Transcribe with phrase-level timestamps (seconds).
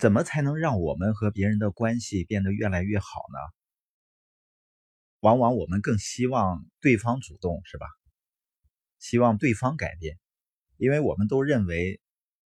[0.00, 3.38] 怎么才能让我们和别人的关系变得越来越好呢？
[5.20, 7.86] 往往我们更希望对方主动，是吧？
[8.98, 10.18] 希望对方改变，
[10.78, 12.00] 因为我们都认为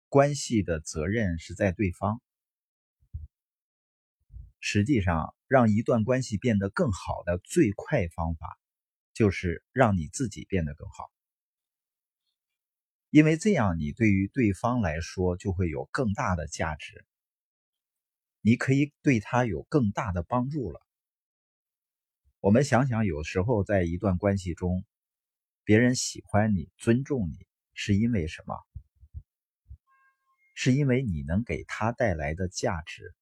[0.09, 2.21] 关系的责任是在对方。
[4.58, 8.58] 实际上，让一段关系变得更好的最快方法，
[9.13, 11.13] 就是让你自己变得更好。
[13.10, 17.06] 因为这样，你对于对方来说就会有更大的价值，
[18.47, 20.80] 你可以对他有更大的帮助了。
[22.38, 24.84] 我们想想，有时候在一段关系中，
[25.64, 28.55] 别人喜欢你、尊重你，是因为什么？
[30.55, 33.16] 是因为你能给他带来的价值。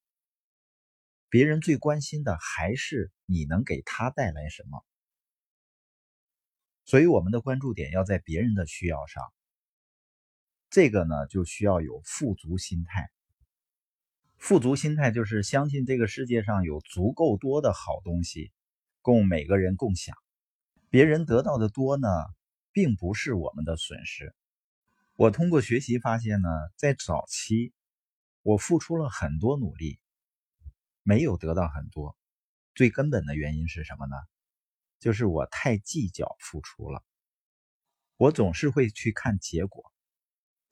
[1.31, 4.85] 别人最关心的还是你能给他带来什么。
[6.85, 9.33] 所以，我们的关注点要在别人的需要上。
[10.69, 13.11] 这个呢，就需要有富足心态。
[14.47, 18.53] 富足心态就是相信这个世界上有足够多的好东西，
[19.01, 20.15] 供每个人共享。
[20.91, 22.07] 别人得到的多呢，
[22.71, 24.35] 并不是我们的损失。
[25.15, 27.73] 我通过学习发现呢，在早期，
[28.43, 29.99] 我付出了很多努力，
[31.03, 32.15] 没有得到很多。
[32.75, 34.15] 最根本的原因是什么呢？
[35.01, 37.03] 就是我太计较付出了。
[38.19, 39.91] 我总是会去看结果。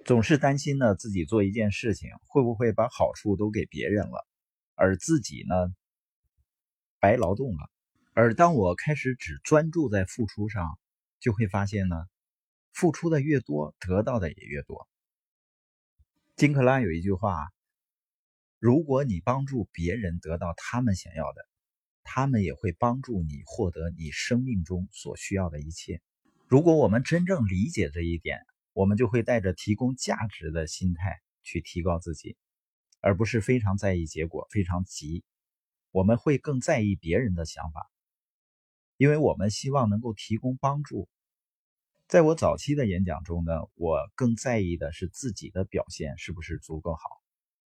[0.05, 4.27] 总是担心呢，自己做一件事情会不会把好处都给别人了，
[4.75, 5.55] 而自己呢
[6.99, 7.71] 白劳动了。
[8.13, 10.77] 而当我开始只专注在付出上，
[11.21, 11.97] 就会发现呢，
[12.73, 14.89] 付出的越多，得到的也越多。
[16.35, 17.53] 金克拉有一句话：
[18.59, 21.47] 如果你帮助别人得到他们想要的，
[22.03, 26.03] 他们也会帮助你获得你生命中所需要的一切。
[26.49, 28.41] 如果我们真正理解这一点，
[28.75, 32.37] 我们就会带着提供价值的心态去提高自己，
[33.01, 35.25] 而不是非常在意结果、非常急。
[35.91, 37.91] 我们会更在意别人的想法，
[38.97, 41.07] 因为我们希望能够提供帮助。
[42.07, 47.01] 在我早期的演讲中呢，我更在意的是自己的表现是不是足够好，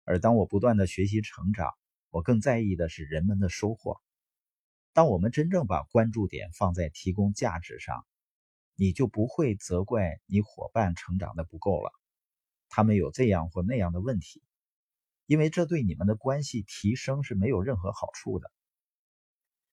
[0.04, 1.70] 而当我不断的学习成长，
[2.10, 4.02] 我更在意的是人们的收获。
[4.92, 8.06] 当我们真正把关注点放在提供价值上。
[8.80, 11.92] 你就不会责怪你伙伴成长的不够了，
[12.70, 14.42] 他们有这样或那样的问题，
[15.26, 18.50] 因为这对你们的关系提升是没有任何好处的。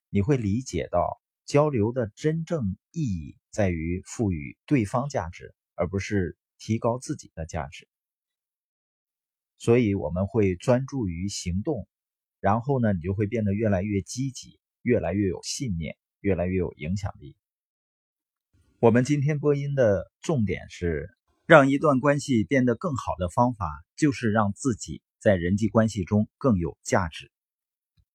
[0.09, 7.87] 你会理解到交流的真正意义在于赋予对方价值，而不是提高自己的价值。
[9.57, 11.87] 所以我们会专注于行动，
[12.41, 17.37] 然后呢，你就会变得越来越积极，越来越有信念，越来越有影响力。
[18.79, 21.09] 我们今天播音的重点是，
[21.47, 23.67] 让一段关系变得更好的方法，
[23.97, 27.33] 就是让自己在人际关系中更有价值。